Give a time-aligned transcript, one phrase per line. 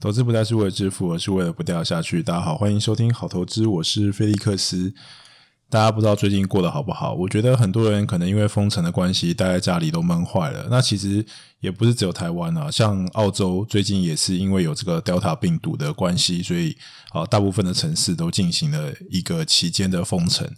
[0.00, 2.22] 投资不再是为了致富，而是为了不掉下去。
[2.22, 4.94] 大家好，欢迎收听好投资，我是菲利克斯。
[5.68, 7.12] 大家不知道最近过得好不好？
[7.12, 10.68] 我觉得很多人可能因为封城的关系，待在家里都闷坏了。
[10.70, 11.22] 那其实
[11.60, 16.74] 也不是只有台湾啊，像澳洲最近也是因为有这个 Delta 病毒的关系，所以
[17.10, 20.50] 啊，大部分的城市都进行了一个期间的封城。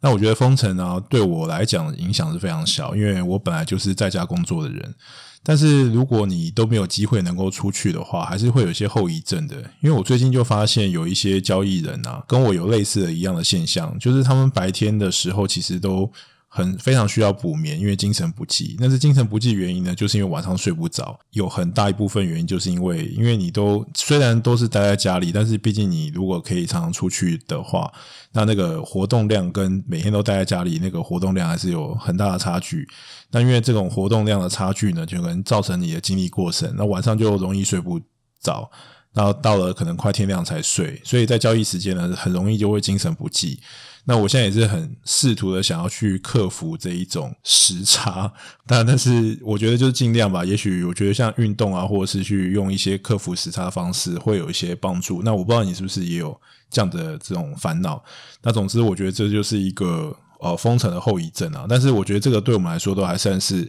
[0.00, 4.94] 那我觉得封城呢，对我来讲影响是非常小，因为我本来就是在家工作的人。
[5.42, 9.56] 但是如果你都没有机会能够出去的话，还是会有一些后遗症的。
[9.80, 16.12] 因为我最近就发现有一些交易人啊，跟我有类似的一样的现象，就是他们白天的时候其实都。
[16.56, 18.76] 很非常需要补眠，因为精神不济。
[18.78, 21.20] 那是精神不济原因呢，就是因为晚上睡不着。
[21.32, 27.92] 有很大一部分原因就是因为，因为你都虽然都是待在家里，但是毕竟你如果可以常常出去的话，
[28.32, 32.88] 那那个活动量跟每天都待在家里那个活动量还是有很大的差距。
[33.32, 38.00] 那因为这种活动量的差距呢，就可能造成你的精力过剩，那晚上就容易睡不
[38.40, 38.70] 着，
[39.16, 43.58] 然后到了可能快天亮才睡，所以在交易时间呢，很容易就会精神不济。
[44.04, 48.30] 那我现在也是很试图的想要去克服这一种时差，
[48.66, 50.44] 但但是我觉得就是尽量吧。
[50.44, 55.22] 也许我觉得像运动啊，或者是去用一些克服时差的方式，会有一些帮助。
[55.22, 56.38] 那我不知道你是不是也有
[56.70, 58.04] 这样的这种烦恼。
[58.42, 61.64] 那总之，我觉得这就是一个呃封城的后遗症啊。
[61.66, 63.66] 但是我觉得这个对我们来说都还算是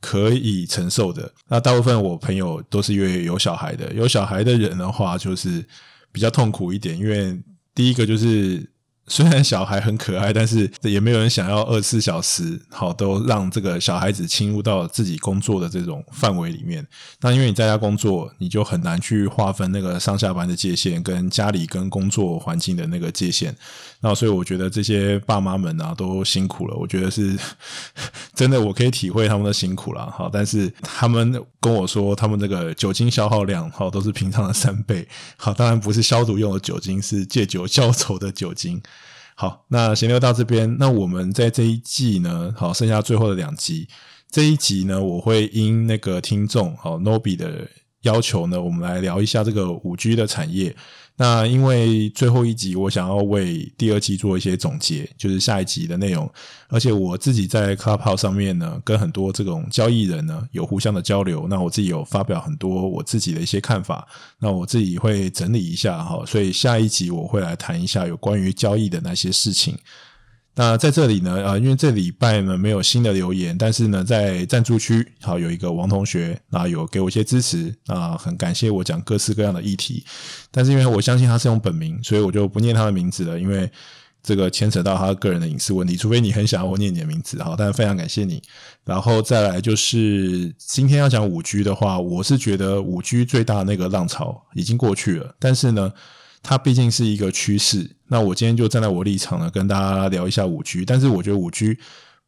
[0.00, 1.32] 可以承受的。
[1.48, 5.64] 那大部分我朋友都是因为有小孩的，有小孩的人的话，就是
[6.10, 7.38] 比较痛苦一点，因为
[7.74, 8.68] 第一个就是。
[9.08, 16.86] 虽然小孩很可爱，但是也没有人想要二十四小时好都让这个小孩子侵入到自己工作的这种范围里面。
[17.20, 23.56] 那因为你在家工作，你就很难去划分那个上下班的界限，跟家里跟工作环境的那个界限。
[24.00, 26.76] 那所以我觉得这些爸妈们啊都辛苦了。
[26.76, 27.36] 我觉得是
[28.34, 30.08] 真的，我可以体会他们的辛苦了。
[30.10, 35.06] 好，但是他们跟我说，他们这个酒精消耗量好都是平常的三倍。
[35.36, 38.80] 好，当然不是消毒用的酒精，是借酒消愁的酒精。
[39.40, 43.86] 好，那闲聊到这边，那我们在这一季呢，好，剩下最后的两集，
[44.28, 47.68] 这一集呢，我会应那个听众好 Nobi 的
[48.02, 50.74] 要求呢，我们来聊一下这个五 G 的产业。
[51.20, 56.30] 那因为最后一集我想要为第二期做一些总结，就是下一集的内容。
[56.68, 61.48] 而且我自己在 Clubhouse 上面呢，跟很多这种交易人呢有互相的交流。
[61.48, 64.06] 那我自己有发表很多我自己的一些看法。
[64.38, 69.76] 那我自己会整理一下哈，所以下一集我会来谈一下有关于交易的那些事情。
[70.60, 80.04] 那在这里呢，啊，因为这礼拜呢没有新的留言，但是呢，在赞助区好有一个王同学啊，有给我一些支持啊，很感谢我讲各式各样的议题。
[80.50, 83.70] 但是因为我相信他是用本名，所以我就不念他的名字了，因为
[84.20, 85.94] 这个牵扯到他个人的隐私问题。
[85.96, 88.42] 除非你很想要我念你的名字，好，但非常感谢你。
[88.84, 95.92] 然后再来就是今天要讲五 G 的话，我是觉得五 G 最大的那个浪潮已经过去了，但是呢。
[96.48, 100.82] 它毕竟是一个趋势，那我今天就站在我立场呢，跟大家聊一下五 G。
[100.82, 101.76] 但是我觉得五 G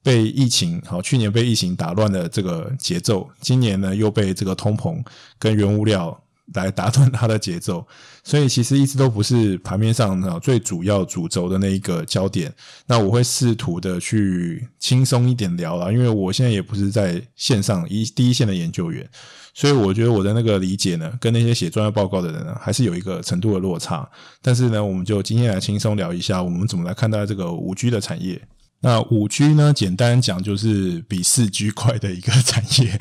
[0.03, 5.03] 被疫情，好，去年被疫情打乱的这个节奏，今年呢又被这个通膨
[5.39, 6.23] 跟原物料
[6.55, 7.87] 来打断它的节奏，
[8.25, 12.53] 所以其实一直都不是盘面上最主要主轴的那一个焦点。
[12.87, 19.09] 那我会试图的去轻松一点聊啦，因为我现在也不是在线上一第一线的研究员。
[19.53, 24.09] 所以我觉得我的那个理解呢，跟那些写专业报告的人呢，还是有一个程度的落差。
[24.41, 28.41] 但是呢，我们就今天来轻松聊一下，我们怎么来看待这个五 G 的产业。
[28.83, 32.99] 那五 G 呢，简单讲就是比四 G 快的一个产业。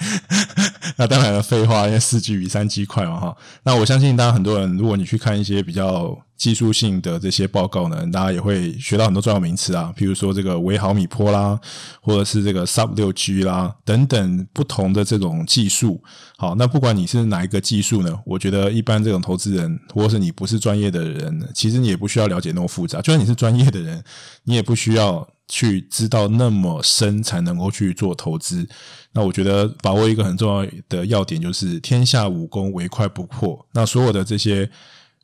[0.98, 3.38] 那当然了，废话，因为四 G 比三 G 快嘛，哈。
[3.64, 11.60] 那我相信，大家很多人，如果你去看一些比较技术性的这些报告呢，大家也会学到很多专有名词啊，比如说这个微毫米波啦，
[12.02, 16.02] 或者是这个 Sub 六 G 啦，等等不同的这种技术。
[16.38, 23.02] 好，那不管你是哪一个技术呢，我觉得一般这种投资人，或者是你不是专业的人，其实你也不需要了解那么复杂。
[23.02, 24.04] 就算你是专业的人，
[24.46, 25.28] 你也不需要。
[25.50, 28.66] 去知道那么深才能够去做投资，
[29.12, 33.66] 那我觉得把握一个很重要的要点就是天下武功唯快不破。
[33.74, 34.70] 那所有的这些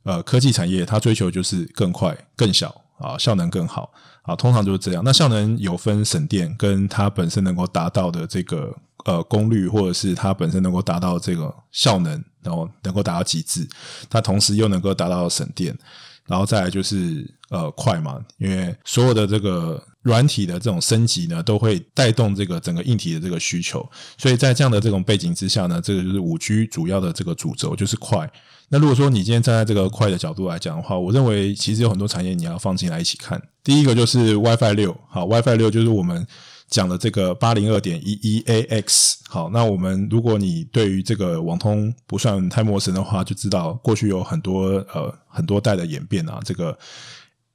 [0.03, 5.03] 呃科技产业，它追求就是更快、更小啊，效能更好啊，通常就是这样。
[5.05, 13.67] 那效能有分省电跟它本身能够达到的这个呃功率，或者是它本身能够达到这个效能，然后能够达到极致，
[14.09, 15.77] 它同时又能够达到省电，
[16.25, 19.83] 然后再来就是呃快嘛，因为所有的这个。
[20.05, 23.83] 软体的这种升级呢，都会带动这个整个硬体的这个需求，
[24.19, 28.31] 所以在这样的这种背景之下呢，这个就是五 G 主要的这个主轴就是快。
[28.69, 33.41] 那如果说你今天站在这个快的角度来讲的话，我认为其实有很多产业你要放进来一起看。
[33.63, 36.23] 第一个就是 WiFi 六，好，WiFi 六就是我们
[36.67, 39.15] 讲了这个八零二点一一 AX。
[39.27, 44.63] 好，那我们如果你对于这个网通不算太陌生的话，就知道过去有很多
[44.93, 46.77] 呃很多代的演变啊，这个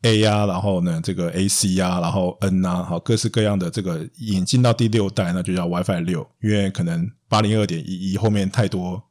[0.03, 9.03] A 啊，然后呢这个 AC 啊，然后 N 啊，好，各式各样的这个引进到第六代，那就叫 WiFi 六，因为可能八零二点一一后面太多。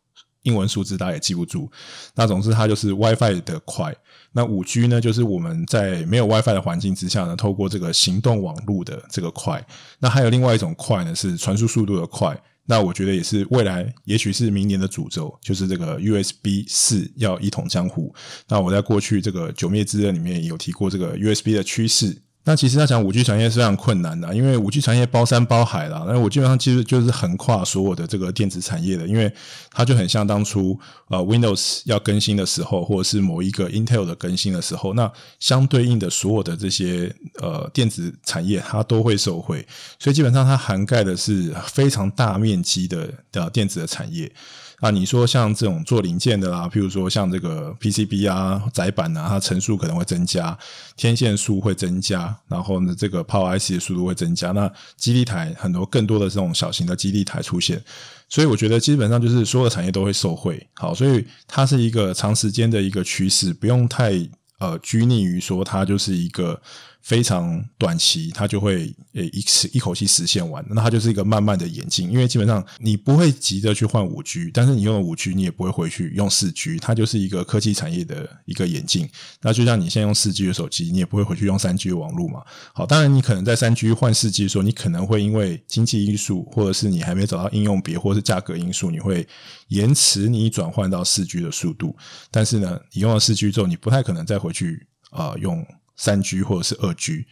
[0.43, 1.69] 英文数字大家也记不住，
[2.15, 3.95] 那总之它就是 WiFi 的快。
[4.31, 9.65] 那五 G 呢，就是我们在没有 WiFi 的环境之下呢，透过这个行动网络的这个快。
[9.99, 12.39] 那还有另外一种快呢，是传输速度的快。
[12.65, 18.13] 那我觉得也是未来，也许是明年的主轴，就是这个 USB 四要一统江湖。
[18.47, 22.21] 那我在过去这个九灭之刃里面有提过这个 USB 的趋势。
[22.49, 26.03] 那其实要讲五 G 产业是非常困难的，因为五 G 产业包山包海啦。
[26.07, 29.31] 那我基本上其实就是横跨所有的这个电子产业的，因为
[29.71, 30.75] 它就很像当初
[31.09, 39.63] 呃 Windows 要更新的时候，或者是某一个 Intel 的更新的时候，那相对应的所有的这些呃电子产业它都会受惠，
[39.99, 44.31] 所以基本上它涵盖的是非常大面积的的电子的产业。
[44.79, 50.57] 啊，你说像这种做零件的啦，譬如说像这个 PCB 啊、载板啊，它层数可能会增加，
[50.95, 54.51] 天线数会增加，然后呢，这个 Power IC 的速度会增加。
[54.51, 57.83] 那基地台很多更多的这种小型的基地台出现，
[58.29, 60.65] 所以我觉得基本上就是所有的产业都会受惠。
[60.73, 64.13] 好，所以它是一个长时间的一个趋势，不用太
[64.59, 66.61] 呃拘泥于说它就是一个。
[67.01, 79.09] 非常短期，它就会呃一次一口气实现完，那它就是一个慢慢的演进，因为基本上你不会急着去换五 G，但是你用了五 G，你也不会回去用四 G，它就是一个科技产业的一个演进。
[79.41, 82.43] 那就像你现在用四 G 的手机，你也不会回去用三 G 的网络嘛。
[82.73, 89.27] 好，当然你可能在三 G 换四 G 的时候，你可能会因为经济因素，或者是你还没找到应用别，或者是价格因素，你会
[89.69, 91.95] 延迟你转换到四 G 的速度。
[92.29, 95.65] 但是呢，你用了四 G 之后，你不太可能再回去啊、用。
[95.99, 97.25] 三 G 或者是二 G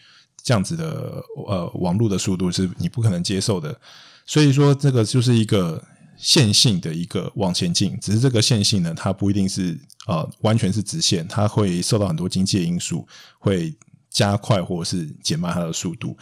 [0.44, 3.80] 这样子的呃网络的速度是你不可能接受的，
[4.26, 5.82] 所以说这个就是一个
[6.18, 13.08] 线性的一个往前进，只是这个线性呢，它不一定是呃完全是直线，它会受到很多经济因素
[13.40, 13.74] 会
[14.10, 16.18] 加快或者是减慢它的速度。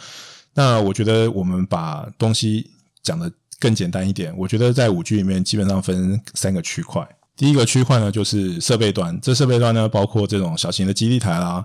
[0.54, 2.70] 那我觉得我们把东西
[3.02, 7.06] 讲得更简单一点，我觉得在五 G 里面基本上分三个区块。
[7.36, 9.18] 第一个区块呢，就是设备端。
[9.20, 11.62] 这设备端呢，包括这种小型的基地台啦、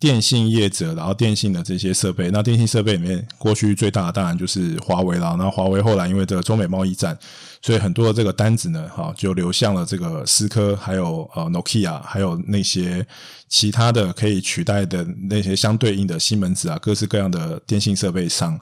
[0.00, 2.28] 电信业者，然后电信的这些设备。
[2.32, 5.36] 那电信设备里面，过去最大的当然就是华为啦。
[5.38, 7.16] 那华为后来因为这个中美贸易战，
[7.60, 13.06] 所以很多的这个单子呢，哈，就流向了这个思科，还有呃 Nokia，还有那些
[13.48, 18.58] 其他的可以取代的那些相对应的西门子啊，各式各样的电信设备商。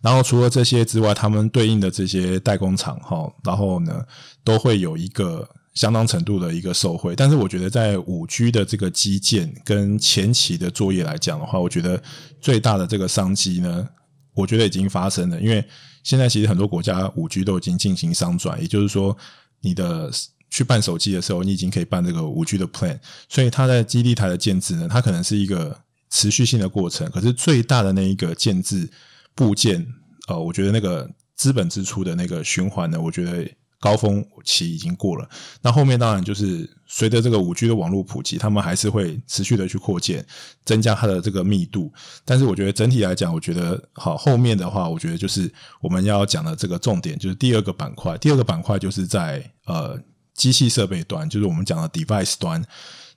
[0.00, 4.00] 然后除了这些之外，他们对应的这些代工厂，哈，然后呢，
[4.44, 5.48] 都会有一个。
[5.74, 12.00] 相当程度的一个受惠，但是我觉得在五 G 的这个基建跟前期的作业来讲的话，我觉得
[12.40, 13.88] 最大的这个商机呢，
[14.34, 15.40] 我觉得已经发生了。
[15.40, 15.64] 因为
[16.04, 19.16] 现在其实很多国家五 G 都已经进行商转，也就是说，
[19.62, 20.08] 你的
[20.48, 25.76] 去办手机的时候，你已经可以办这个五 G 的 plan，所以它在基地台的建置呢，它可能是一个
[26.08, 27.10] 持续性的过程。
[27.10, 28.88] 可是最大的那一个建置
[29.34, 29.84] 部件，
[30.28, 33.50] 呃，我觉得那个资本支出的那个循环呢，我觉得。
[33.84, 35.28] 高峰期已经过了，
[35.60, 40.24] 那后面当然就是随着这个五 G 的网络普及，他们还是会持续的去扩建，
[40.64, 41.92] 增加它的这个密度。
[42.24, 45.52] 但是我觉得整体来讲，我觉得好，后面的话，我觉得就是
[45.82, 48.16] 我们要讲的这个重点，就是第二个板块。
[48.16, 50.00] 第二个板块就是在呃
[50.32, 52.64] 机器设备端，就是我们讲的 device 端。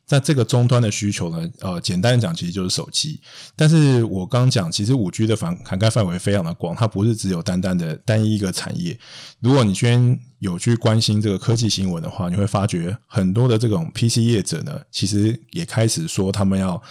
[0.07, 3.20] 在这个终端的需求呢，呃，简单讲，其实就是手机。
[3.58, 8.98] 但是我刚讲，其实五 G 的涵涵盖范围非常的广，它不是只有单单的单一一个产业。
[9.41, 16.81] 如果你先有去关心这个科技新闻的话，你会发觉很多的这种 PC 业者呢，其实也开始说他们要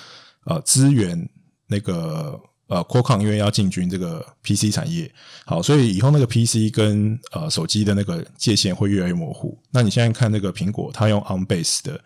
[0.45, 1.26] 呃支援
[1.69, 5.11] 那个呃 Qualcomm，因为要进军这个 PC 产业。
[5.47, 9.59] 好，所以以后那个 PC 跟呃手机的那个界限会越来越模糊。
[9.71, 11.99] 那你现在看那个苹果，它用 on base 的。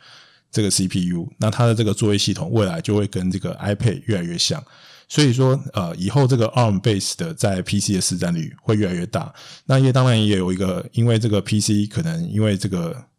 [0.50, 4.62] 这个 CPU，那它的这个作业系统未来就会跟这个 iPad 越来越像，
[5.09, 9.33] 所以说呃，以后这个 ARM base 的在 PC 的市占率会越来越大。
[9.66, 13.09] 那也当然也有一个，因为这个 PC 可能因为这个。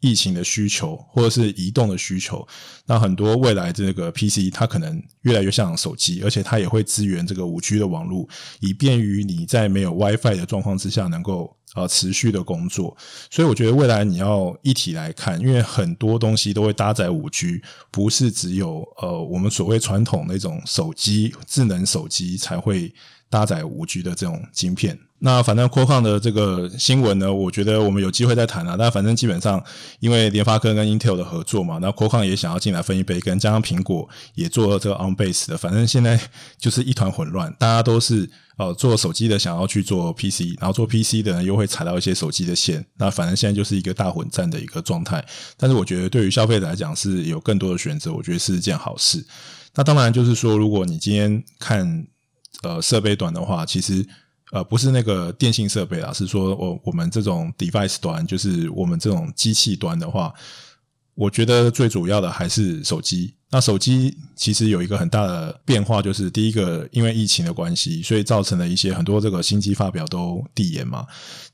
[0.00, 2.46] 疫情的需求，或者是移动的需求，
[2.86, 8.28] 那很多未来这个 PC 它可能越来越像手机，而且它也会支援这个五 G 的网络，
[8.60, 12.96] 以便于你在没有 WiFi 的状况之下能够呃持续的工作。
[13.30, 22.92] 所以我觉得未来你要一体来看，因为很多东西都会搭载五 G，不是只有呃我们所谓传统那种手机、智能手机才会。
[23.30, 24.98] 搭载五 G 的这种晶片。
[25.22, 28.74] 那反正 Qualcomm 的这个新闻呢，我觉得我们有机会再谈啊。
[28.78, 29.62] 但反正基本上，
[30.00, 36.18] 因为联发科跟 Intel 的合作嘛，那 Qualcomm 也想要进来分一杯羹，加上苹果也做了这个 on base 的，反正现在
[36.58, 37.54] 就是一团混乱。
[37.58, 42.82] 大家都是呃做手机的想要去做 PC，然后做 PC 的呢又会踩到一些手机的线。
[42.96, 45.22] 那反正现在就是一个大混战的一个状态。
[45.58, 49.22] 但是我觉得对于消费者来讲是有更多的选择，我觉得是件好事。
[49.74, 52.06] 那当然就是说，如果你今天看
[52.62, 54.06] 呃设备端的话，其实。
[54.52, 60.34] 呃，不是那个电信设备啊，是说我我们这种 device 端，就是我们这种机器端的话，
[61.20, 63.34] 我觉得最主要的还是手机。
[63.50, 71.04] 那手机其实有一个很大的变化，就是第一个，因为疫情的关系，所以造成了一些很多这个新机发表都递延嘛。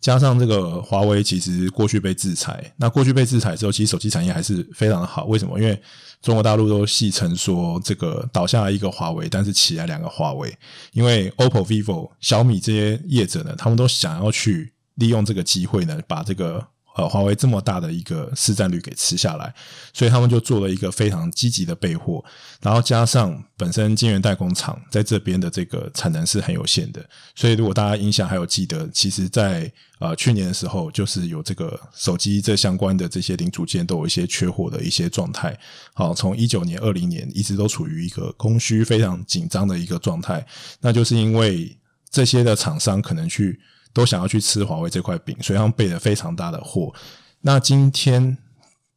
[0.01, 5.25] 加上这个华为其实过去被制裁，那过去被制裁之后，其实手机产业还是非常的好。
[5.25, 5.59] 为什么？
[5.59, 5.77] 因为
[6.23, 10.57] 中国大陆都戏称说，这个倒下来一个华为，但是起来两个华为。
[10.93, 16.65] 因为 OPPO、VIVO、小米这些业者呢，他们都想要去利用这个机会呢，把这个
[16.97, 19.55] 呃华为这么大的一个市占率给吃下来，
[19.93, 22.25] 所以他们就做了一个非常积极的备货，
[22.61, 35.59] 然后加上本身晶圆代工厂在这边的这个产能是很有限的，所以如果大家印象还有记得，其实在呃，去年的时候，就是有这个手机这相关的这些零组件都有一些缺货的一些状态。
[35.95, 40.47] 好，从一九年、二零年一直都处于一个供需非常紧张的一个状态。
[40.81, 41.75] 那就是因为
[42.11, 43.59] 这些的厂商可能去
[43.97, 46.93] 都想要去吃华为这块饼，所以他们备了非常大的货。
[47.41, 48.37] 那今天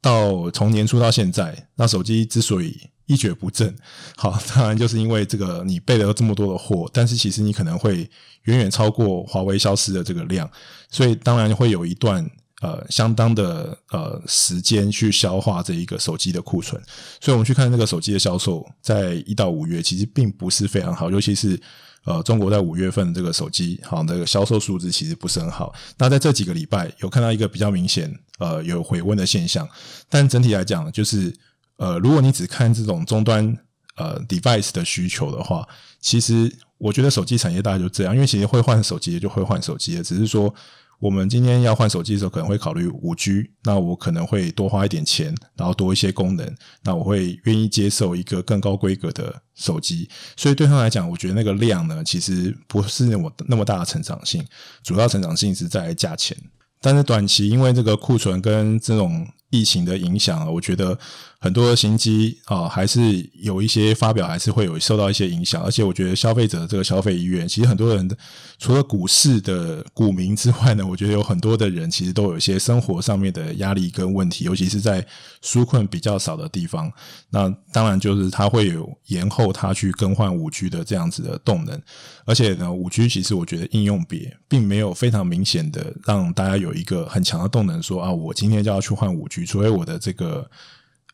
[0.01, 3.73] 到从年初到现在，那手机之所以一蹶不振，
[4.17, 8.09] 好，当然就是因为这个你备了这么多的货，但是其实你可能会
[8.43, 10.51] 远远超过华为消失的这个量，
[10.91, 12.29] 所以当然会有一段
[12.61, 16.81] 呃相当的呃时间去消化这一个手机的库存，
[17.21, 21.57] 所以我们去看这个手机的销售，在一到五月其实并不是非常好，尤其是
[22.05, 25.73] 呃中国在五月份这个手机好这个销售数字其实不是很好。
[25.97, 29.67] 那在这几个礼拜有看到一个比较明显呃有回温的现象，
[30.07, 31.33] 但整体来讲就是。
[31.81, 33.57] 呃，如果你只看这种终端
[33.95, 35.65] 呃 device 的需求的话，
[36.01, 40.53] 其实我觉得手机产业大概就这样，因为其实会换手机的就会换手机的，只是说
[40.99, 54.45] 我们今天要换手机的时候，可能会考虑五 G，那我可能会多花一点钱，然后多一些功能，那我会愿意接受一个更高规格的手机，所以对他来讲，我觉得那个量呢，其实不是那么那么大的成长性，
[54.83, 56.37] 主要成长性是在价钱，
[56.81, 60.99] 但是短期因为这个库存跟这种疫情的影响，我觉得。
[61.41, 65.63] 很多的新机啊，还是有一些发表，还是会有受到一些影响。
[65.63, 68.09] 而且，我觉得消费者的这个消费意愿，其实很多人
[68.57, 75.05] 除了股市的股民之外呢，我觉得有很多的人其实都有一些生活上面的压力跟问题，尤其是在
[75.41, 76.91] 纾困比较少的地方。
[77.29, 81.81] 那当然就是它会有延后它去更换五 G 的这样子的动能。
[82.25, 90.45] 而且呢，五 G 其实我觉得应用别并没有非常明显的让大家有一个很强的动能说，说啊，我今天就要去换五 G，除非我的这个。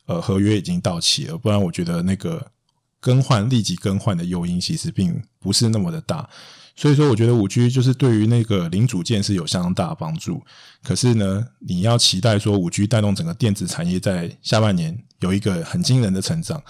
[0.08, 2.52] 呃，合约已经到期了，不然我觉得那个
[3.00, 6.30] 更换立即更换的诱因其实并不是那么的大，
[6.76, 10.44] 所以说我觉得五 G 就是对于那个零组件是有相当大的帮助。
[10.84, 16.62] 可是呢，你要期待说五 G 带动整个电子产业在下半年有一个很惊人的成长，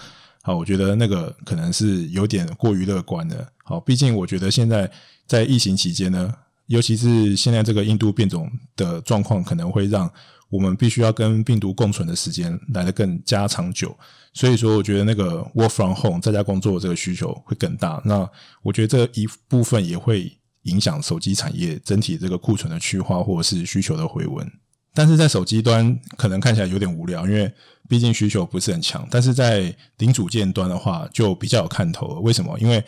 [0.42, 3.46] 好，我觉得那个可能是有点过于乐观的。
[3.64, 4.90] 好，毕竟我觉得现在
[5.26, 6.32] 在疫情期间呢，
[6.68, 10.10] 尤其是现在这个印度变种的状况，可能会让。
[10.48, 13.96] 我们必须要跟病毒共存的时间来得更加长久，
[14.32, 18.00] 所以说我觉得那个 work from home 在家工作的这个需求会更大。
[18.04, 18.28] 那
[18.62, 24.50] 我觉得这一部分也会影响手机产业整体这个库存的去化或者是需求的回温。
[24.94, 27.52] 但是在手机端可能看起来有点无聊，因为
[27.88, 29.06] 毕竟需求不是很强。
[29.10, 32.20] 但是在零组件端的话就比较有看头了。
[32.20, 32.58] 为什么？
[32.60, 32.82] 因为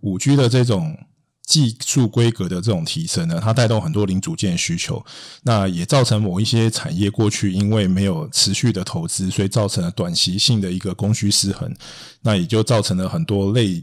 [0.00, 0.96] 五 G 的这种。
[1.44, 5.04] 技术规格的这种提升呢，它带动很多零组件需求，
[5.42, 11.74] 那也造成某一些产业过去因为没有持续的投资，所以造成了短期性的一个供需失衡，
[12.22, 13.82] 那也就造成了很多类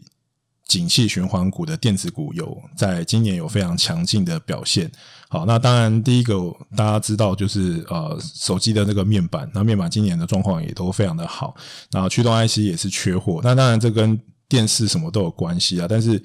[0.67, 4.89] 景气循环股的电子股有在今年有非常强劲的表现。
[5.27, 6.35] 好，那当然第一个
[6.75, 11.53] 大家知道就是呃手机的那个面板，那面板今年的状况也都非常的好，
[11.91, 16.23] 然后驱动 IC 也是缺货，那当然这跟电视什么都有关系啊，但是。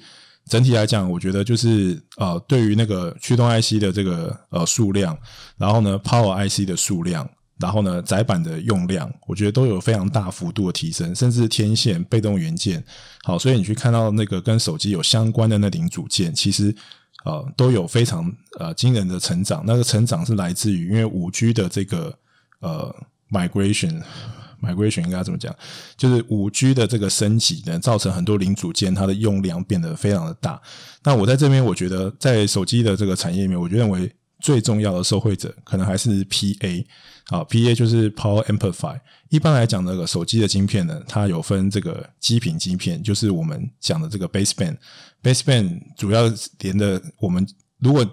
[0.49, 5.17] 整体来讲，我觉得就是呃，对于那个驱动 IC 的这个呃数量，
[5.57, 7.27] 然后呢，Power IC 的数量，
[7.59, 12.83] 然后呢，载板的用量，我觉得都有非常大幅度的提升，甚至天线、被动元件，
[13.23, 16.75] 好，所以你去看到那个跟手机有相关的那零组件，其实
[17.23, 19.63] 呃都有非常呃惊人的成长。
[19.65, 22.15] 那个成长是来自于因为五 G 的这个
[22.59, 22.95] 呃
[23.31, 23.99] migration。
[24.65, 25.55] Migration 应该怎么讲？
[25.95, 30.61] 就是五 G 的这个升级呢，造成很多零组件它的用量变得非常的大。
[31.03, 36.85] 那我在这边，我觉得在手机的这个产业里面，我认为最重要的受惠者可能还是 PA。
[37.27, 38.99] 好，PA 就是 Power Amplify。
[39.29, 44.77] 一般来讲，那个手机的晶片呢，它有分这个基频晶片，就是我们讲的这个 Baseband。
[45.23, 47.47] Baseband 主要连的我们
[47.79, 48.05] 如果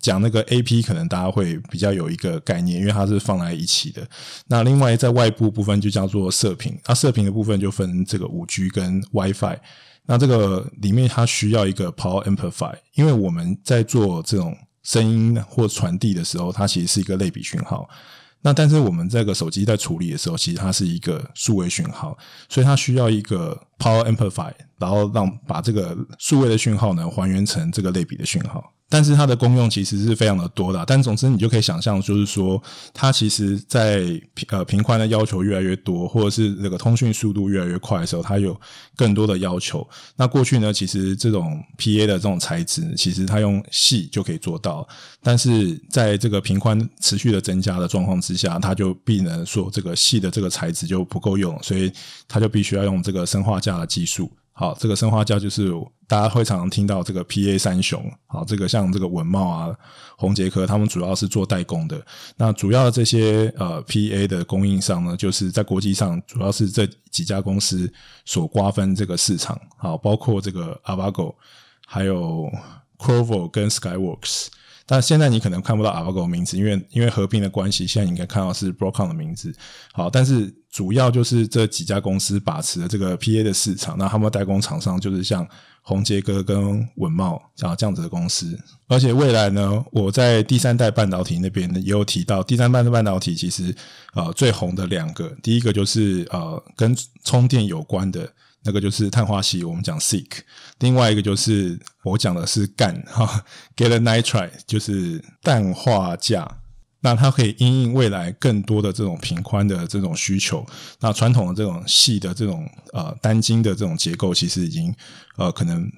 [0.00, 4.06] 讲那个 AP，可能大家会比较有一个概念，因为它是放在一起的。
[4.46, 9.58] 那另外在外部部分就叫做射频，那射频的部分就分这个五 G 跟 WiFi。
[10.08, 17.88] 那这个里面它需要一个 Power Amplify，因为我们在做这种声音或传递的时候，它其实是一个类比讯号。
[18.42, 22.16] 那但是我们这个手机在处理的时候，其实它是一个数位讯号，
[22.48, 28.72] 所以它需要一个 Power Amplify，然后让把这个数位的讯号呢还原成这个类比的讯号。
[28.88, 32.62] 但是它的功用其实是非常的多的，但总之你就可以想象，就是说
[32.94, 34.04] 它其实在
[34.48, 38.58] 呃频宽的要求越来越多，或者是这个通讯速度越来越快的时候，它有
[38.94, 39.86] 更多的要求。
[40.14, 44.86] 那过去呢，其实这种 PA 的这种材质，其实它用细就可以做到，
[45.20, 51.92] 但是在这个频宽持续的增加的状况之下，它就必能说这个细的这个材质就不够用，所以
[52.28, 54.30] 它就必须要用这个砷化镓的技术。
[54.58, 55.70] 好，这个生化镓就是
[56.08, 58.02] 大家会常常听到这个 PA 三雄。
[58.26, 59.76] 好，这个像这个文茂啊、
[60.16, 62.00] 宏捷科，他们主要是做代工的。
[62.38, 67.92] 那主要的这些呃 PA 的供应商呢，就是在国际上主要是这几家公司
[68.24, 69.60] 所瓜分这个市场。
[69.76, 71.34] 好，包括这个 Avago，
[71.86, 72.50] 还有
[72.96, 74.46] Qorvo 跟 Skyworks。
[74.88, 79.52] 但现在你可能看不到 Avago 的名字，因为因为合并的关系，现在你应该看到是 Broadcom 的名字。
[79.92, 85.44] 好，但是主要就是这几家公司把持了这个 PA 的市场，那他们代工厂商就是像
[85.82, 88.56] 宏杰哥跟稳懋这样子的公司。
[88.86, 93.74] 而且未来呢，我在第三代半导体那边呢也有提到，第三代半导体其实
[94.14, 98.32] 呃最红的两个，第一个就是呃跟充电有关的。
[98.66, 100.26] 那个就是碳化系，我们讲 seek；
[100.80, 103.42] 另外一个就是我讲的是干哈
[103.74, 106.46] g a l l a nitride 就是氮化镓。
[107.00, 110.66] 那它可以因应未来更多的这种平宽的这种需求。
[110.98, 114.92] 那传统的这种细的这种呃单晶的这种结构，其实已经
[115.36, 115.88] 呃可能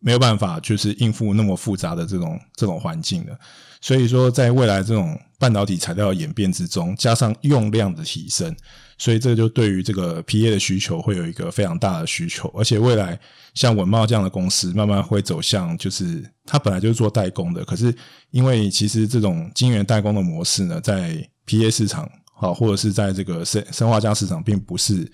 [0.00, 3.38] 没有办法就是应付那么复杂的这种这种环境的。
[3.80, 8.54] 所以说，在未来这种半导体材料演变之中，加上用量的提升。
[9.00, 13.16] 所以这就对于这个 PA 的需求会有一个非常大的需求，而且未来
[13.54, 17.94] 像文茂这样的公司慢慢会走向，就是它本来就是做代工的，可是
[18.32, 25.08] 因为其实这种晶圆代工的模式呢，在 PA 市场啊，或者是在这个生生化镓市场，并不是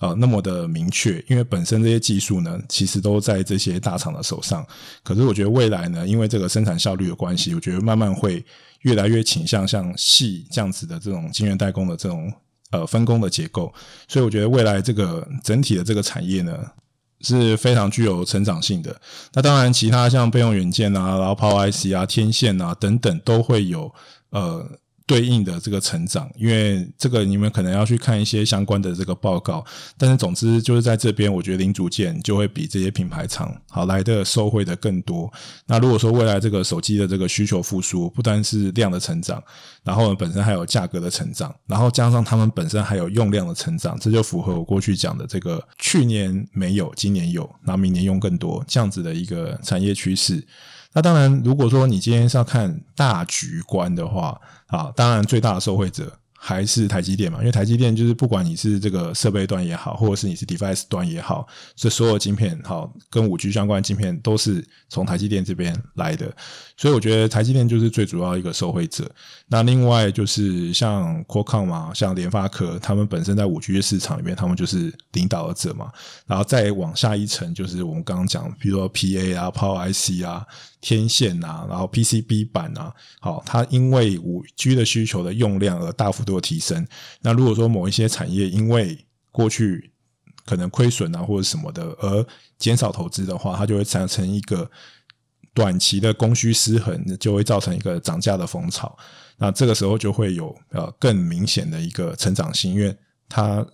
[0.00, 4.66] 呃那么的明确，因为本身这些技术呢，其实都在这些大厂的手上。
[5.04, 8.44] 可是我觉得未来呢，因为这个生产效率的关系，我觉得慢慢会
[8.80, 12.32] 越来越倾向像矽这样子的这种晶圆代工的这种。
[12.72, 13.74] 呃，分工的结构，
[14.06, 16.56] 所以我觉得未来这个整体的这个产业呢，
[17.20, 18.94] 是非常具有成长性的。
[19.32, 23.92] 那当然，其他像备用元件啊，然后 Power IC 啊、天线啊等等，都会有
[24.28, 24.64] 呃。
[25.10, 29.64] 对应的这个成长，因为这个你们可能要去看一些相关的这个报告，
[29.98, 35.28] 但是总之就是在这边，我觉得零组件就会比这些品牌厂好来的受惠的更多。
[35.66, 39.42] 那如果说未来这个手机的这个需求复苏，不单是量的成长，
[39.82, 50.46] 然后本身还有价格的成长，然后加上他们本身还有用量的成长，这就符合我过去讲的这个去年没有，今年有，然后明年用更多这样子的一个产业趋势。
[50.92, 56.12] 那当然，如果说你今天是要看大局观的话，啊，当然最大的受惠者。
[56.42, 66.34] 还是台积电嘛，因为台积电就是不管你是这个设备端也好，或者是你是 device 端也好，这所有晶片好跟五 G 相关的晶片都是从台积电这边来的，
[66.78, 69.06] 所以我觉得台积电就是最主要一个受惠者。
[69.48, 75.92] 那另外就是像 Qualcomm 嘛，像联发科，他们本身在五 G 的市场里面，他们就是领导者嘛。
[76.26, 80.46] 然后再往下一层，就是我们刚刚讲，比如说 PA 啊、Power IC 啊。
[80.82, 86.86] 天线啊，然后 PCB 板啊，好，它因为五 G 的需求的用量而大幅度的提升。
[87.20, 88.98] 那如果说某一些产业因为
[89.32, 89.90] 过去
[90.44, 92.26] 可能亏损啊或者什么的而
[92.58, 94.70] 减少投资的话，它就会产生一个
[95.54, 98.96] 短期的供需失衡，就会造成一个涨价的风潮。
[99.36, 102.94] 那这个时候就会有呃更明显的一个成长性，因为
[103.28, 103.64] 它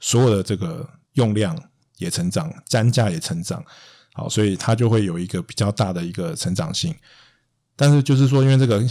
[0.00, 1.60] 所有的这个用量
[1.96, 3.64] 也成长，单价也成长。
[4.14, 6.94] 好，所以它就会有一个比较大的一个成长性，
[7.76, 8.84] 但是就是说，因为这个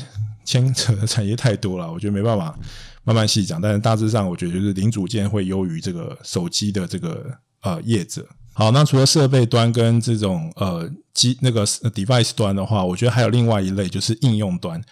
[0.46, 2.58] 牵扯的产业太多了，我觉得没办法
[3.08, 3.62] 慢慢细讲。
[3.62, 7.26] 但是大致上，我觉得就是零组件会优于这个手机的这个
[7.62, 8.28] 呃业者。
[8.52, 14.84] 好，那除了设备端跟这种呃机那个 device 端的话，我觉得还有另外一类就是应用端。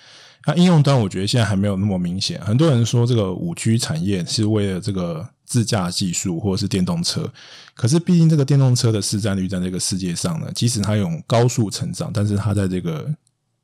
[0.47, 2.39] 那应用端，我觉得现在还没有那么明显。
[2.41, 7.27] 很多人说这个五 G 产业是为了这个自驾技术或者是电动车。
[7.73, 13.11] 可是毕竟这个电动车的市占率在这个世界上呢，即使它有高速成长，但是它在这个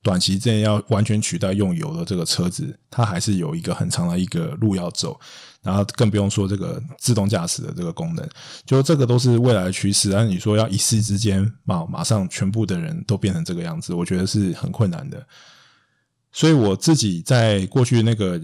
[0.04, 5.20] 短期之内要完全取代用油的这个车子，它还是有一个很长的一个路要走。
[5.64, 8.28] 然后更不用说这个自动驾驶的这个功能，
[8.66, 10.10] 就这个都是未来的趋势。
[10.10, 15.24] 但你说要一夕之间马马上全部的人都变成这个样子，我觉得是很困难的。
[16.32, 18.42] 所以我自己在过去那个，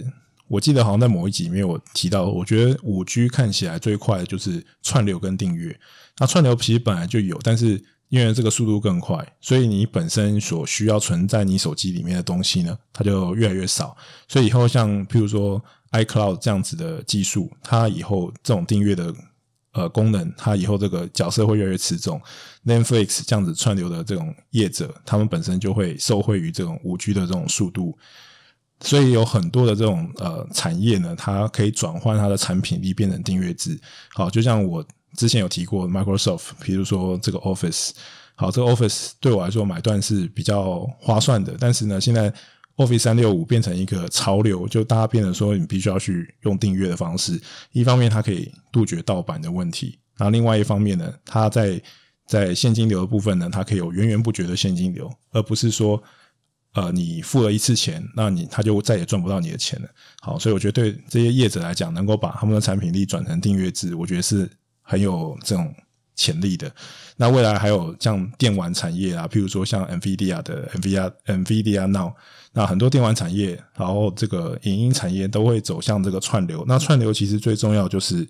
[0.48, 5.76] 我记得好像在某一集里面我提到，我觉得五 G 看起来最快的就是串流跟订阅。
[6.20, 13.96] 那串流其实本来就有，但是因为这个速度更快，所以你本身所需要存在你手机里面的东西呢，它就越来越少。
[14.28, 15.64] 所以以后像譬如说。
[15.94, 19.16] iCloud 这样子的技术，它以后这种订阅的
[19.72, 22.22] 呃功能，它以后这个角色会越来越吃重。
[22.66, 27.98] Netflix 这样子串流的这种业者，他们本身就会受惠于这种五 G 的这种速度，
[28.82, 33.80] 所以有很多的这种呃产业呢，它可以转换它的产品力变成订阅制。
[34.14, 37.92] 好，就像我之前有提过 Microsoft，比如说这个 Office，
[38.36, 42.34] 好，这个 Office 对我来说买断是比较划算的，但是呢，现在。
[42.78, 47.42] Office 三六五变成一个潮流，就大家变得说，你必须要去用订阅的方式。
[47.72, 51.82] 一方面，它可以杜绝盗版的问题；然后另外一方面呢，它在
[52.28, 56.00] 在现金流的部分呢，它可以有源源不绝的现金流，而不是说，
[56.74, 59.90] 呃，你付了一次钱，那你他就再也赚不到你的钱了。
[60.22, 64.48] 好，所以我觉得对这些业者来讲，能够把他们的产品力转成订阅制，我觉得是
[64.88, 65.72] 很有这种
[66.16, 66.72] 潜力的。
[67.18, 72.14] 那未来还有像电玩产业啊，譬如说像 NVIDIA 的 NVIDIA NVIDIA Now。
[72.54, 76.66] 那很多电玩产业，然后这个影音产业都会走向这个串流。
[76.68, 78.28] 那串流其实最重要就是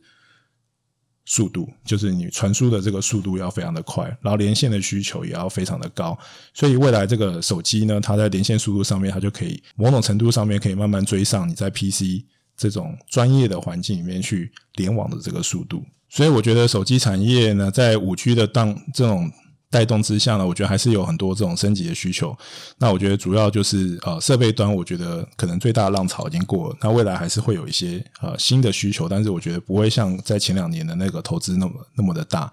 [1.24, 6.18] 速度，就是你传输的这个速度要非常的快，然后连线的需求也要非常的高。
[6.54, 12.26] 所以未来这个手机呢，它在连线速度上面，它就可以某种程度上面可以慢慢追上你在 PC
[12.58, 15.86] 这种专业的环境里面去联网的这个速度。
[16.10, 19.32] 所以我觉得手机产业呢，在五 G 的当这种。
[19.70, 22.34] 带动之下呢，我觉得还是有很多这种升级的需求。
[22.78, 26.78] 那我觉得主要就是呃设备端，我觉得可能最大的浪潮已经过了。
[26.80, 32.50] 那未来还是会有一些呃新的需求，但是我觉得不会像在前两年的那个投资那么那么的大。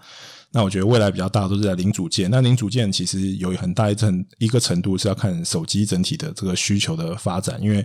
[0.51, 2.29] 那我觉得未来比较大都是在零组件。
[2.29, 7.57] 那零组件其实有很大一层一个程度是要看手机整体的这个需求的发展。
[7.61, 7.77] 因为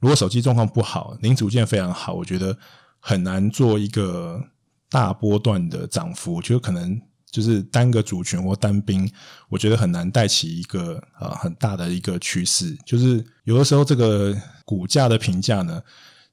[0.00, 2.58] 如果手机状况不好，零组件非常好，我觉得
[2.98, 4.42] 很难做一个
[4.94, 7.00] 大波段的涨幅，就可能。
[7.34, 9.10] 就是单个族群或单兵，
[9.48, 12.78] 我觉得很难带起一个、呃、很大的一个趋势。
[12.86, 14.32] 就是有的时候这个
[14.64, 15.82] 股价的评价呢，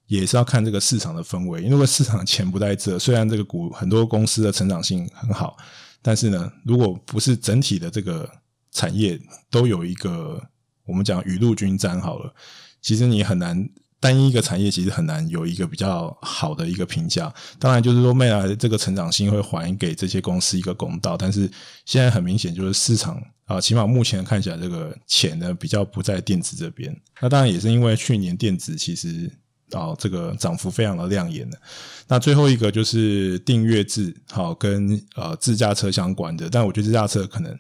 [0.05, 1.63] 也是要看这个市场的氛围。
[1.63, 5.57] 因为市场钱不在这，虽然这个股很多公司的成长性很好，
[6.03, 8.29] 但是呢，如果不是整体的这个
[8.71, 9.19] 产业
[9.49, 10.39] 都有一个
[10.85, 12.31] 我们讲雨露均沾好了，
[12.79, 13.67] 其实你很难。
[14.01, 21.49] 单一一个产业其实很难有一个比较好的一个评价，当然就是说未来这个成长性会还给这些公司一个公道，但是
[21.85, 29.31] 现在很明显就是市场啊，起码目前看起来这个钱呢比较不在电子这边，那当然也是因为去年电子其实
[29.71, 31.61] 啊这个涨幅非常的亮眼的，
[32.07, 37.55] 那最后一个就是订阅制，好跟呃自驾车相关的，但我觉得自驾车可能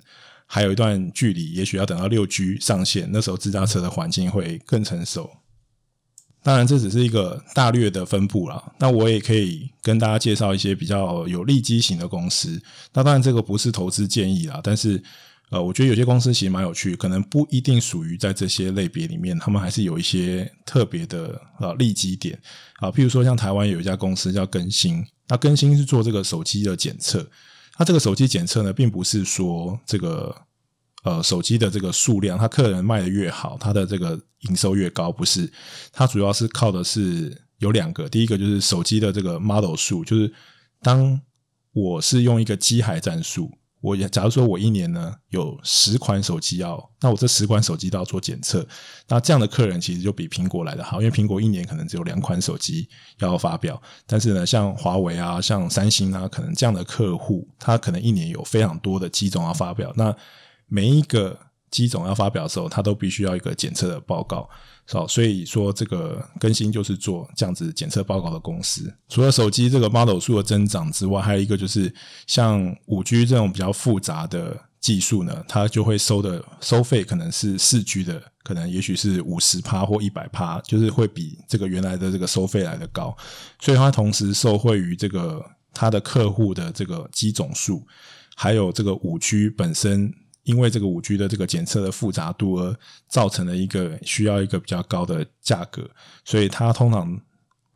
[0.47, 5.29] 还有一段距离，也许要等到六 G 上线，那时候自驾车的环境会更成熟。
[6.43, 8.73] 当然，这只是一个大略的分布啦。
[8.79, 12.59] 那我也可以跟大家介绍一些比较有利基型的公司。
[12.93, 14.59] 那当然，这个不是投资建议啦。
[14.63, 15.01] 但是，
[15.51, 22.35] 呃，我觉得有些公司其实蛮有趣，可能不一定属于在这些类别里面，他们还是有一些特别的呃利基点
[22.79, 22.89] 啊。
[22.89, 27.29] 譬如说，像台湾有一家公司叫更新，那更新是做这个手机的检测。
[27.73, 30.35] 它这个手机检测呢，并不是说这个。
[31.03, 35.51] 呃，手机的这个数量，它客人卖的越好，它的这个营收越高，不是？
[35.91, 40.31] 它主要是靠的是有两个，第一个就是手机的这个 model 数，就是
[40.83, 41.19] 当
[41.73, 43.49] 我是用一个机海战术，
[43.81, 48.63] 我也假如说我一年呢有十款手机要，那我这十款手机都要做检测，
[49.07, 52.87] 那这样的客人其实就比苹果来的好，因为苹果一年可能只有两款手机
[53.17, 60.15] 要发表，但是呢，像华为啊，像三星啊，可能这样的客户，他可能一年有非常多的机种要发表，那。
[60.73, 61.37] 每一个
[61.69, 64.49] 机种要发表的时候，它都必须要一个检测的报告，
[65.05, 68.93] 所以说这个更新就是做这样子检测报告的公司。
[69.09, 71.93] 除了手机这个 model 数的增长之外，还有一个就是
[72.25, 83.13] 像五 G 这种比较复杂的技术呢，它就会收的收费可能是四 G 的，可能也许是五十趴或一百趴，就是会比这个原来的这个收费来得高，
[83.59, 87.85] 所以它同时受惠于这个它的客户的这个机种数，
[88.35, 90.13] 还有这个五 G 本身。
[90.51, 95.89] 因为这个五 G 的这个检测的复杂度而造成了一个需要一个比较高的价格，
[96.25, 97.17] 所以它通常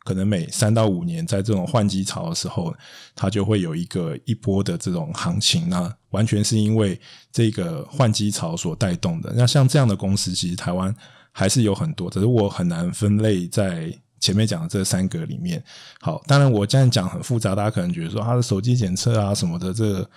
[0.03, 2.75] 可能每三到五年，在这种换机潮的时候，
[3.15, 5.69] 它就会有一个一波的这种行情。
[5.69, 6.99] 那完全是因为
[7.31, 9.33] 这个换机潮所带动的。
[9.35, 10.93] 那像这样的公司，其实台湾
[11.31, 15.63] 还是有很多，只是我很难分类在前面讲的这三个里面。
[16.01, 20.09] 好，当然我这样讲很复杂，大家可能觉得说它的手机检测啊什么的，这个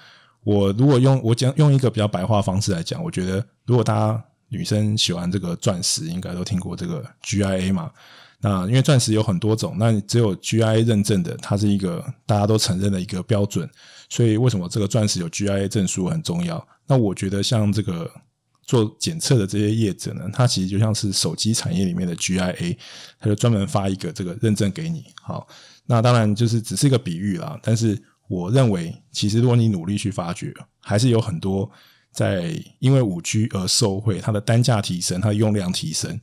[0.49, 7.91] 我如果用我讲用一个比较白话方式来讲，我觉得如果大家女生喜欢这个钻石，应该都听过这个 GIA 嘛。
[8.41, 13.69] 那因为钻石有很多种，那只有 GIA 认证的，它是一个大家都承认的一个标准。
[14.09, 16.67] 所以为什么这个钻石有 GIA 证书很重要？
[16.87, 18.11] 那我觉得像这个
[18.65, 22.75] 做检测的这些业者呢，它其实就像是手机产业里面的 GIA，
[23.21, 25.05] 它就专门发一个这个认证给你。
[25.21, 25.47] 好，
[25.85, 27.61] 那当然就是只是一个比喻啦。
[27.63, 31.71] 但是我认为，其实如果你努力去发掘，还是有很多
[32.13, 36.21] 在因为五 G 而受惠，它的单价提升，它的用量提升。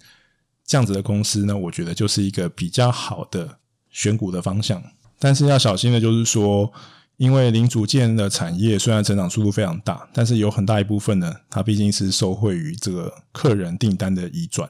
[0.66, 3.58] 这样子的公司呢，我觉得就是一个比较好的
[3.90, 4.82] 选股的方向。
[5.20, 6.72] 但是要小心的就是说，
[7.18, 14.70] 因为零组件的产业虽然成长速度非常大，但是有很大一部分呢，它毕竟是受惠于这个客人订单的移转。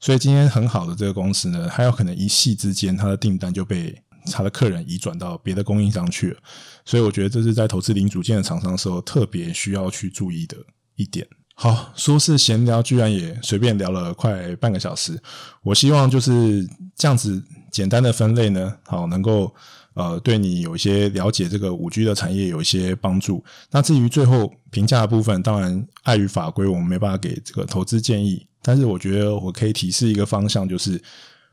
[0.00, 6.40] 所以今天很好的这个公司呢，它有可能一夕之间，它的订单就被他的客人移转到别的供应商去了。
[6.84, 10.56] 所以我觉得这是在投资零组件的厂商的时候，特别需要去注意的
[10.96, 11.26] 一点。
[11.54, 15.20] 好，说是闲聊，居然也随便聊了快半个小时。
[15.62, 19.54] 我希望就是这样子简单的分类呢，好，能够
[19.94, 23.44] 呃对你有一些了解这个五 G 的产业有一些帮助。
[23.70, 28.46] 那至于最后评价的部分，当然碍于法规，我们没办法给这个投资建议。
[28.62, 31.00] 但是我觉得我可以提示一个方向，就是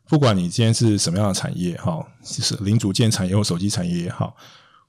[0.10, 4.36] 不管你今天是什么样的产业，哈，就是零组件产业或手机产业也好。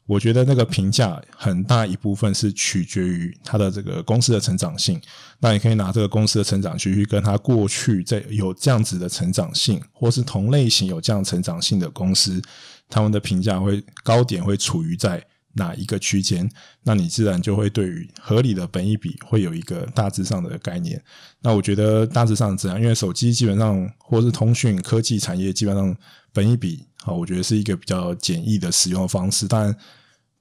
[0.06, 5.00] 我觉得那个评价很大一部分是取决于它的这个公司的成长性。
[5.38, 12.42] 那你可以拿这个公司的成长性去跟它过去在有这样子的成长性，或是同类型有这样成长性的公司，
[12.88, 16.48] 他们的评价会高点会处于在哪一个区间？
[16.82, 21.02] 那你自然就会对于合理的本益比会有一个大致上的概念。
[21.40, 25.96] 那我觉得大致上这样，因为手机基本上或是通讯科技产业基本上
[26.32, 29.76] 本益比，好，我觉得是一个比较简易的使用方式，但。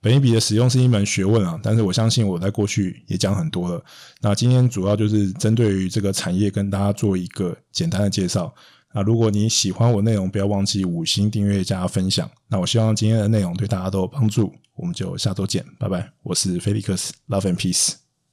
[0.01, 3.83] 本益比的使用是一门学问啊，但是我相信我在过去也讲很多了。
[4.21, 8.49] 那今天主要就是针对于这个产业跟大家做一个简单的介绍。
[8.93, 12.31] 那如果你喜欢我内容，不要忘记五星订阅加分享。
[12.47, 14.53] 那我希望今天的内容对大家都有帮助。
[14.79, 16.09] 我们就下周见，拜拜。
[16.23, 18.08] 我是菲利克斯，Love and Peace。